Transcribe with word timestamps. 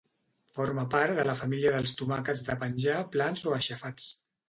Forma 0.57 0.85
part 0.95 1.13
de 1.19 1.27
la 1.27 1.35
família 1.43 1.75
dels 1.77 1.95
tomàquets 2.01 2.49
de 2.51 2.59
penjar 2.67 2.99
plans 3.19 3.49
o 3.53 3.59
aixafats. 3.63 4.15